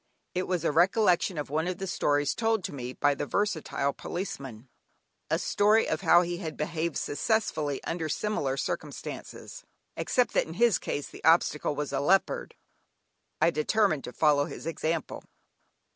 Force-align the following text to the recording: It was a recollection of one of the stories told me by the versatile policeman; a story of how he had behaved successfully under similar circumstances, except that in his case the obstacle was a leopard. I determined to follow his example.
It 0.33 0.47
was 0.47 0.63
a 0.65 0.71
recollection 0.71 1.37
of 1.37 1.51
one 1.51 1.67
of 1.67 1.77
the 1.77 1.85
stories 1.85 2.33
told 2.33 2.67
me 2.71 2.93
by 2.93 3.13
the 3.13 3.27
versatile 3.27 3.93
policeman; 3.93 4.67
a 5.29 5.37
story 5.37 5.87
of 5.87 6.01
how 6.01 6.23
he 6.23 6.37
had 6.37 6.57
behaved 6.57 6.97
successfully 6.97 7.83
under 7.83 8.09
similar 8.09 8.57
circumstances, 8.57 9.63
except 9.95 10.33
that 10.33 10.47
in 10.47 10.55
his 10.55 10.79
case 10.79 11.07
the 11.07 11.23
obstacle 11.23 11.75
was 11.75 11.93
a 11.93 11.99
leopard. 11.99 12.55
I 13.39 13.51
determined 13.51 14.03
to 14.05 14.11
follow 14.11 14.45
his 14.45 14.65
example. 14.65 15.23